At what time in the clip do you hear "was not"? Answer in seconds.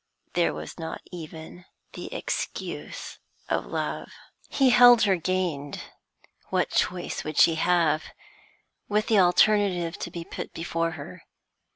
0.51-0.99